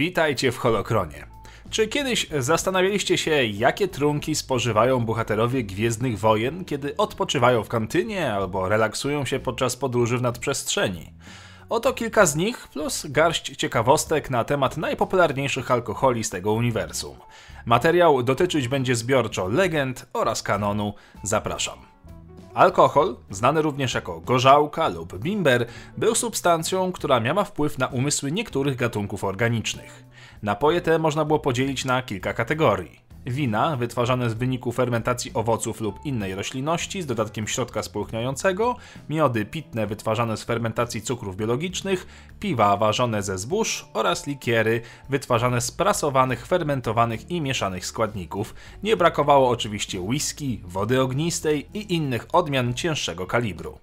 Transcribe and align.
Witajcie 0.00 0.52
w 0.52 0.58
Holokronie. 0.58 1.26
Czy 1.70 1.88
kiedyś 1.88 2.26
zastanawialiście 2.38 3.18
się, 3.18 3.44
jakie 3.44 3.88
trunki 3.88 4.34
spożywają 4.34 5.00
bohaterowie 5.00 5.64
Gwiezdnych 5.64 6.18
Wojen, 6.18 6.64
kiedy 6.64 6.96
odpoczywają 6.96 7.64
w 7.64 7.68
kantynie 7.68 8.32
albo 8.32 8.68
relaksują 8.68 9.24
się 9.24 9.40
podczas 9.40 9.76
podróży 9.76 10.18
w 10.18 10.22
nadprzestrzeni? 10.22 11.12
Oto 11.68 11.92
kilka 11.92 12.26
z 12.26 12.36
nich, 12.36 12.68
plus 12.68 13.06
garść 13.06 13.56
ciekawostek 13.56 14.30
na 14.30 14.44
temat 14.44 14.76
najpopularniejszych 14.76 15.70
alkoholi 15.70 16.24
z 16.24 16.30
tego 16.30 16.52
uniwersum. 16.52 17.16
Materiał 17.66 18.22
dotyczyć 18.22 18.68
będzie 18.68 18.94
zbiorczo 18.94 19.48
legend 19.48 20.06
oraz 20.12 20.42
kanonu. 20.42 20.94
Zapraszam. 21.22 21.78
Alkohol, 22.54 23.16
znany 23.30 23.62
również 23.62 23.94
jako 23.94 24.20
gorzałka 24.20 24.88
lub 24.88 25.18
bimber, 25.18 25.66
był 25.96 26.14
substancją, 26.14 26.92
która 26.92 27.20
miała 27.20 27.44
wpływ 27.44 27.78
na 27.78 27.86
umysły 27.86 28.32
niektórych 28.32 28.76
gatunków 28.76 29.24
organicznych. 29.24 30.04
Napoje 30.42 30.80
te 30.80 30.98
można 30.98 31.24
było 31.24 31.38
podzielić 31.38 31.84
na 31.84 32.02
kilka 32.02 32.32
kategorii. 32.32 33.09
Wina 33.26 33.76
wytwarzane 33.76 34.30
z 34.30 34.34
wyniku 34.34 34.72
fermentacji 34.72 35.30
owoców 35.34 35.80
lub 35.80 36.06
innej 36.06 36.34
roślinności 36.34 37.02
z 37.02 37.06
dodatkiem 37.06 37.48
środka 37.48 37.82
spulchniającego, 37.82 38.76
miody 39.08 39.44
pitne 39.44 39.86
wytwarzane 39.86 40.36
z 40.36 40.44
fermentacji 40.44 41.02
cukrów 41.02 41.36
biologicznych, 41.36 42.06
piwa 42.40 42.76
ważone 42.76 43.22
ze 43.22 43.38
zbóż 43.38 43.86
oraz 43.94 44.26
likiery 44.26 44.80
wytwarzane 45.08 45.60
z 45.60 45.70
prasowanych, 45.70 46.46
fermentowanych 46.46 47.30
i 47.30 47.40
mieszanych 47.40 47.86
składników. 47.86 48.54
Nie 48.82 48.96
brakowało 48.96 49.48
oczywiście 49.48 50.00
whisky, 50.00 50.60
wody 50.64 51.00
ognistej 51.00 51.68
i 51.74 51.94
innych 51.94 52.26
odmian 52.32 52.74
cięższego 52.74 53.26
kalibru. 53.26 53.78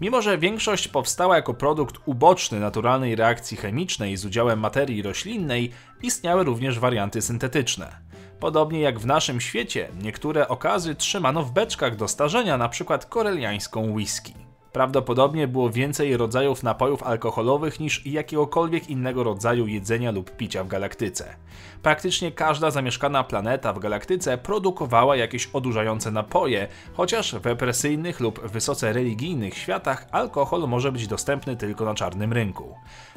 Mimo, 0.00 0.22
że 0.22 0.38
większość 0.38 0.88
powstała 0.88 1.36
jako 1.36 1.54
produkt 1.54 1.96
uboczny 2.06 2.60
naturalnej 2.60 3.16
reakcji 3.16 3.56
chemicznej 3.56 4.16
z 4.16 4.24
udziałem 4.24 4.60
materii 4.60 5.02
roślinnej, 5.02 5.72
istniały 6.02 6.44
również 6.44 6.78
warianty 6.78 7.22
syntetyczne. 7.22 8.07
Podobnie 8.40 8.80
jak 8.80 8.98
w 8.98 9.06
naszym 9.06 9.40
świecie, 9.40 9.88
niektóre 10.02 10.48
okazy 10.48 10.94
trzymano 10.94 11.42
w 11.42 11.52
beczkach 11.52 11.96
do 11.96 12.08
starzenia, 12.08 12.54
np. 12.54 12.98
koreliańską 13.08 13.92
whisky. 13.92 14.47
Prawdopodobnie 14.72 15.48
było 15.48 15.70
więcej 15.70 16.16
rodzajów 16.16 16.62
napojów 16.62 17.02
alkoholowych 17.02 17.80
niż 17.80 18.06
jakiegokolwiek 18.06 18.90
innego 18.90 19.24
rodzaju 19.24 19.66
jedzenia 19.66 20.10
lub 20.10 20.36
picia 20.36 20.64
w 20.64 20.68
galaktyce. 20.68 21.36
Praktycznie 21.82 22.32
każda 22.32 22.70
zamieszkana 22.70 23.24
planeta 23.24 23.72
w 23.72 23.78
galaktyce 23.78 24.38
produkowała 24.38 25.16
jakieś 25.16 25.46
odurzające 25.52 26.10
napoje, 26.10 26.68
chociaż 26.94 27.34
w 27.34 27.46
represyjnych 27.46 28.20
lub 28.20 28.40
wysoce 28.46 28.92
religijnych 28.92 29.58
światach 29.58 30.06
alkohol 30.10 30.68
może 30.68 30.92
być 30.92 31.06
dostępny 31.06 31.56
tylko 31.56 31.84
na 31.84 31.94
czarnym 31.94 32.32
rynku. 32.32 32.74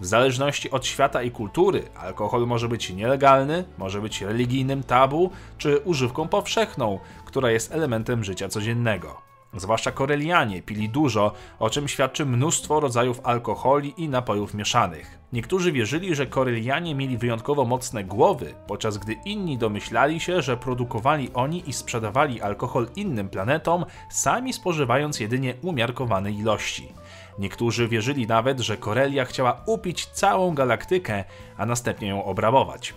W 0.00 0.06
zależności 0.06 0.70
od 0.70 0.86
świata 0.86 1.22
i 1.22 1.30
kultury, 1.30 1.82
alkohol 1.96 2.46
może 2.46 2.68
być 2.68 2.90
nielegalny, 2.90 3.64
może 3.78 4.00
być 4.00 4.22
religijnym 4.22 4.82
tabu 4.82 5.30
czy 5.58 5.78
używką 5.78 6.28
powszechną, 6.28 6.98
która 7.24 7.50
jest 7.50 7.72
elementem 7.72 8.24
życia 8.24 8.48
codziennego. 8.48 9.31
Zwłaszcza 9.56 9.92
Korelianie 9.92 10.62
pili 10.62 10.88
dużo, 10.88 11.32
o 11.58 11.70
czym 11.70 11.88
świadczy 11.88 12.26
mnóstwo 12.26 12.80
rodzajów 12.80 13.20
alkoholi 13.24 13.94
i 13.96 14.08
napojów 14.08 14.54
mieszanych. 14.54 15.18
Niektórzy 15.32 15.72
wierzyli, 15.72 16.14
że 16.14 16.26
Korelianie 16.26 16.94
mieli 16.94 17.18
wyjątkowo 17.18 17.64
mocne 17.64 18.04
głowy, 18.04 18.54
podczas 18.66 18.98
gdy 18.98 19.12
inni 19.24 19.58
domyślali 19.58 20.20
się, 20.20 20.42
że 20.42 20.56
produkowali 20.56 21.30
oni 21.34 21.68
i 21.70 21.72
sprzedawali 21.72 22.42
alkohol 22.42 22.86
innym 22.96 23.28
planetom, 23.28 23.84
sami 24.10 24.52
spożywając 24.52 25.20
jedynie 25.20 25.54
umiarkowane 25.62 26.32
ilości. 26.32 26.92
Niektórzy 27.38 27.88
wierzyli 27.88 28.26
nawet, 28.26 28.60
że 28.60 28.76
Korelia 28.76 29.24
chciała 29.24 29.62
upić 29.66 30.06
całą 30.06 30.54
galaktykę, 30.54 31.24
a 31.56 31.66
następnie 31.66 32.08
ją 32.08 32.24
obrabować. 32.24 32.94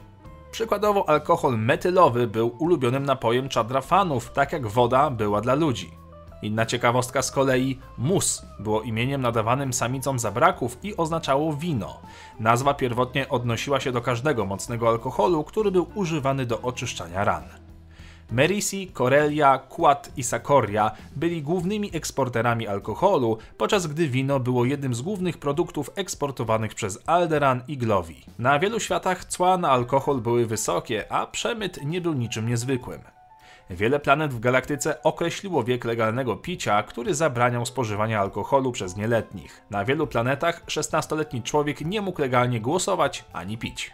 Przykładowo 0.51 1.09
alkohol 1.09 1.57
metylowy 1.57 2.27
był 2.27 2.55
ulubionym 2.59 3.05
napojem 3.05 3.49
czadrafanów, 3.49 4.31
tak 4.31 4.53
jak 4.53 4.67
woda 4.67 5.09
była 5.09 5.41
dla 5.41 5.55
ludzi. 5.55 6.04
Inna 6.45 6.65
ciekawostka 6.65 7.21
z 7.21 7.31
kolei, 7.31 7.79
mus 7.97 8.45
było 8.59 8.81
imieniem 8.81 9.21
nadawanym 9.21 9.73
samicom 9.73 10.19
zabraków 10.19 10.77
i 10.83 10.97
oznaczało 10.97 11.53
wino. 11.53 11.99
Nazwa 12.39 12.73
pierwotnie 12.73 13.29
odnosiła 13.29 13.79
się 13.79 13.91
do 13.91 14.01
każdego 14.01 14.45
mocnego 14.45 14.89
alkoholu, 14.89 15.43
który 15.43 15.71
był 15.71 15.87
używany 15.95 16.45
do 16.45 16.61
oczyszczania 16.61 17.23
ran. 17.23 17.43
Merisi, 18.31 18.87
Corelia, 18.93 19.57
Quat 19.57 20.11
i 20.17 20.23
Sakoria 20.23 20.91
byli 21.15 21.41
głównymi 21.41 21.89
eksporterami 21.93 22.67
alkoholu, 22.67 23.37
podczas 23.57 23.87
gdy 23.87 24.07
wino 24.07 24.39
było 24.39 24.65
jednym 24.65 24.95
z 24.95 25.01
głównych 25.01 25.37
produktów 25.37 25.89
eksportowanych 25.95 26.75
przez 26.75 26.99
Alderan 27.05 27.61
i 27.67 27.77
Glovi. 27.77 28.25
Na 28.39 28.59
wielu 28.59 28.79
światach 28.79 29.25
cła 29.25 29.57
na 29.57 29.69
alkohol 29.69 30.21
były 30.21 30.45
wysokie, 30.45 31.11
a 31.11 31.27
przemyt 31.27 31.85
nie 31.85 32.01
był 32.01 32.13
niczym 32.13 32.49
niezwykłym. 32.49 33.14
Wiele 33.69 33.99
planet 33.99 34.33
w 34.33 34.39
galaktyce 34.39 35.03
określiło 35.03 35.63
wiek 35.63 35.85
legalnego 35.85 36.35
picia, 36.35 36.83
który 36.83 37.15
zabraniał 37.15 37.65
spożywania 37.65 38.19
alkoholu 38.19 38.71
przez 38.71 38.95
nieletnich. 38.95 39.61
Na 39.69 39.85
wielu 39.85 40.07
planetach 40.07 40.65
16-letni 40.65 41.43
człowiek 41.43 41.81
nie 41.81 42.01
mógł 42.01 42.21
legalnie 42.21 42.61
głosować 42.61 43.25
ani 43.33 43.57
pić. 43.57 43.91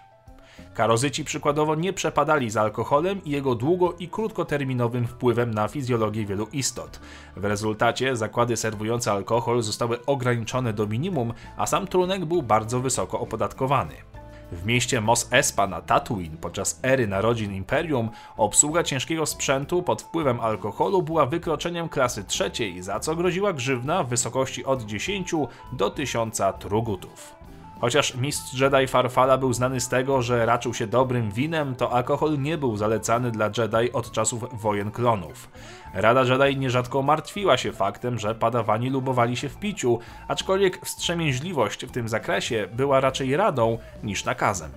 Karozyci 0.74 1.26
przykładowo 1.26 1.76
nie 1.76 1.94
przepadali 1.94 2.50
za 2.50 2.62
alkoholem 2.62 3.24
i 3.24 3.30
jego 3.30 3.56
długo 3.56 3.94
i 4.00 4.08
krótkoterminowym 4.08 5.08
wpływem 5.08 5.54
na 5.54 5.68
fizjologię 5.68 6.26
wielu 6.26 6.48
istot. 6.54 7.00
W 7.36 7.46
rezultacie 7.46 8.16
zakłady 8.16 8.58
serwujące 8.58 9.12
alkohol 9.12 9.62
zostały 9.62 10.06
ograniczone 10.06 10.74
do 10.74 10.88
minimum, 10.88 11.34
a 11.58 11.68
sam 11.68 11.88
trunek 11.88 12.26
był 12.26 12.44
bardzo 12.44 12.80
wysoko 12.80 13.20
opodatkowany. 13.20 14.11
W 14.52 14.66
mieście 14.66 15.02
Mos 15.02 15.28
Espa 15.32 15.68
na 15.68 15.82
Tatooine 15.82 16.38
podczas 16.38 16.80
ery 16.84 17.08
narodzin 17.08 17.54
Imperium 17.54 18.10
obsługa 18.38 18.84
ciężkiego 18.84 19.26
sprzętu 19.26 19.84
pod 19.84 20.02
wpływem 20.02 20.40
alkoholu 20.40 21.02
była 21.02 21.26
wykroczeniem 21.26 21.90
klasy 21.90 22.24
trzeciej, 22.24 22.84
za 22.84 23.00
co 23.00 23.16
groziła 23.16 23.54
grzywna 23.54 24.04
w 24.04 24.10
wysokości 24.10 24.66
od 24.66 24.84
10 24.84 25.32
do 25.72 25.90
1000 25.90 26.42
trugutów. 26.60 27.41
Chociaż 27.82 28.16
mistrz 28.16 28.54
Jedi 28.54 28.88
Farfala 28.88 29.38
był 29.38 29.54
znany 29.54 29.80
z 29.80 29.90
tego, 29.90 30.22
że 30.22 30.46
raczył 30.46 30.74
się 30.74 30.88
dobrym 30.88 31.32
winem, 31.32 31.76
to 31.76 31.92
alkohol 31.92 32.40
nie 32.40 32.58
był 32.58 32.78
zalecany 32.78 33.32
dla 33.32 33.46
Jedi 33.46 33.92
od 33.94 34.12
czasów 34.12 34.62
wojen 34.62 34.92
klonów. 34.92 35.50
Rada 35.94 36.24
Jedi 36.24 36.58
nierzadko 36.58 37.02
martwiła 37.02 37.58
się 37.58 37.72
faktem, 37.72 38.20
że 38.20 38.36
padawani 38.36 38.90
lubowali 38.90 39.38
się 39.38 39.50
w 39.50 39.58
piciu, 39.58 40.00
aczkolwiek 40.28 40.86
wstrzemięźliwość 40.86 41.86
w 41.86 41.92
tym 41.92 42.10
zakresie 42.10 42.68
była 42.74 43.00
raczej 43.00 43.38
radą 43.38 43.78
niż 44.04 44.26
nakazem. 44.26 44.72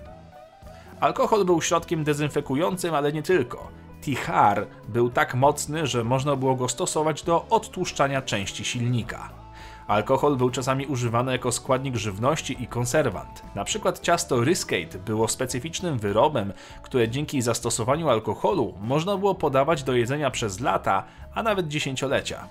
Alkohol 1.01 1.45
był 1.45 1.63
środkiem 1.63 2.05
dezynfekującym, 2.05 2.95
ale 2.95 3.13
nie 3.13 3.23
tylko. 3.23 3.71
Tihar 4.03 4.67
był 4.89 5.11
tak 5.11 5.35
mocny, 5.35 5.87
że 5.87 6.05
można 6.05 6.37
było 6.37 6.55
go 6.55 6.69
stosować 6.69 7.23
do 7.23 7.47
odtłuszczania 7.51 8.23
części 8.23 8.65
silnika. 8.65 9.44
Alkohol 9.87 10.37
był 10.37 10.51
czasami 10.51 10.87
używany 10.87 11.33
jako 11.33 11.53
składnik 11.53 11.97
żywności 11.97 12.63
i 12.63 12.67
konserwant. 12.67 13.43
Na 13.55 13.65
przykład 13.65 14.01
ciasto 14.01 14.45
Riscate 14.45 14.99
było 14.99 15.29
specyficznym 15.29 15.99
wyrobem, 15.99 16.53
które 16.83 17.09
dzięki 17.09 17.43
zastosowaniu 17.43 18.09
alkoholu 18.09 18.75
można 18.81 19.17
było 19.17 19.35
podawać 19.35 19.83
do 19.83 19.93
jedzenia 19.93 20.31
przez 20.31 20.61
lata, 20.61 21.05
a 21.35 21.43
nawet 21.43 21.69
dziesięciolecia. 21.69 22.49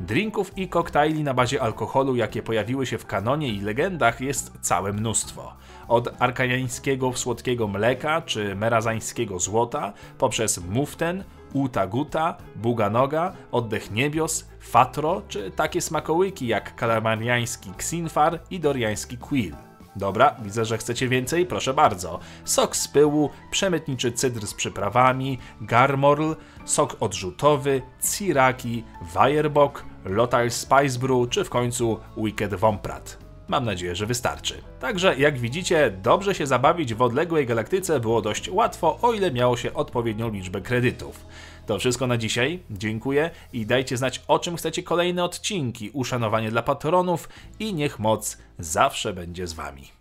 Drinków 0.00 0.58
i 0.58 0.68
koktajli 0.68 1.22
na 1.24 1.34
bazie 1.34 1.62
alkoholu, 1.62 2.16
jakie 2.16 2.42
pojawiły 2.42 2.86
się 2.86 2.98
w 2.98 3.06
kanonie 3.06 3.48
i 3.48 3.60
legendach, 3.60 4.20
jest 4.20 4.52
całe 4.60 4.92
mnóstwo. 4.92 5.52
Od 5.88 6.08
arkaniańskiego 6.18 7.12
słodkiego 7.12 7.68
mleka 7.68 8.22
czy 8.22 8.54
merazańskiego 8.54 9.38
złota, 9.38 9.92
poprzez 10.18 10.58
muften, 10.58 11.24
uta 11.52 11.86
guta, 11.86 12.36
buganoga, 12.56 13.32
oddech 13.52 13.90
niebios, 13.90 14.46
fatro 14.60 15.22
czy 15.28 15.50
takie 15.50 15.80
smakołyki 15.80 16.46
jak 16.46 16.76
kalamariański 16.76 17.70
ksinfar 17.76 18.40
i 18.50 18.60
doriański 18.60 19.18
quill. 19.18 19.54
Dobra, 19.96 20.36
widzę, 20.42 20.64
że 20.64 20.78
chcecie 20.78 21.08
więcej, 21.08 21.46
proszę 21.46 21.74
bardzo. 21.74 22.18
Sok 22.44 22.76
z 22.76 22.88
pyłu, 22.88 23.30
przemytniczy 23.50 24.12
cydr 24.12 24.46
z 24.46 24.54
przyprawami, 24.54 25.38
garmorl, 25.60 26.32
sok 26.64 26.96
odrzutowy, 27.00 27.82
ciraki, 28.12 28.84
Weyerbok, 29.14 29.84
Lotal 30.04 30.50
Spice 30.50 30.98
Brew 30.98 31.28
czy 31.30 31.44
w 31.44 31.50
końcu 31.50 32.00
Wicked 32.16 32.54
Womprat. 32.54 33.25
Mam 33.48 33.64
nadzieję, 33.64 33.96
że 33.96 34.06
wystarczy. 34.06 34.62
Także, 34.80 35.18
jak 35.18 35.38
widzicie, 35.38 35.90
dobrze 36.02 36.34
się 36.34 36.46
zabawić 36.46 36.94
w 36.94 37.02
odległej 37.02 37.46
galaktyce 37.46 38.00
było 38.00 38.22
dość 38.22 38.50
łatwo, 38.50 38.98
o 39.02 39.12
ile 39.12 39.32
miało 39.32 39.56
się 39.56 39.74
odpowiednią 39.74 40.30
liczbę 40.30 40.60
kredytów. 40.60 41.26
To 41.66 41.78
wszystko 41.78 42.06
na 42.06 42.16
dzisiaj. 42.16 42.62
Dziękuję 42.70 43.30
i 43.52 43.66
dajcie 43.66 43.96
znać, 43.96 44.22
o 44.28 44.38
czym 44.38 44.56
chcecie 44.56 44.82
kolejne 44.82 45.24
odcinki. 45.24 45.90
Uszanowanie 45.92 46.50
dla 46.50 46.62
patronów 46.62 47.28
i 47.58 47.74
niech 47.74 47.98
moc 47.98 48.38
zawsze 48.58 49.12
będzie 49.12 49.46
z 49.46 49.52
wami. 49.52 49.95